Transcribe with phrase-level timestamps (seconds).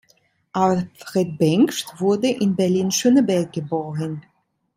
[0.55, 4.25] Alfred Bengsch wurde in Berlin-Schöneberg geboren.